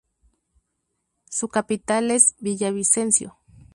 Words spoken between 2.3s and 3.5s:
Villavicencio.